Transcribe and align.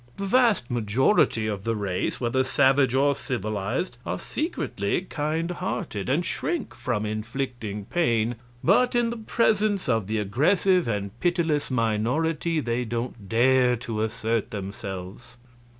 The 0.17 0.25
vast 0.25 0.71
majority 0.71 1.45
of 1.45 1.63
the 1.63 1.75
race, 1.75 2.19
whether 2.19 2.43
savage 2.43 2.95
or 2.95 3.13
civilized, 3.13 3.97
are 4.03 4.17
secretly 4.17 5.01
kind 5.01 5.51
hearted 5.51 6.09
and 6.09 6.25
shrink 6.25 6.73
from 6.73 7.05
inflicting 7.05 7.85
pain, 7.85 8.37
but 8.63 8.95
in 8.95 9.11
the 9.11 9.17
presence 9.17 9.87
of 9.87 10.07
the 10.07 10.17
aggressive 10.17 10.87
and 10.87 11.11
pitiless 11.19 11.69
minority 11.69 12.59
they 12.59 12.83
don't 12.83 13.29
dare 13.29 13.75
to 13.75 14.01
assert 14.01 14.49
themselves. 14.49 15.37